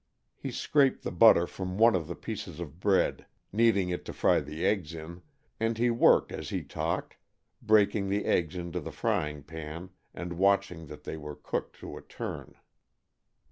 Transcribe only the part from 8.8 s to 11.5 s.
frying pan and watching that they were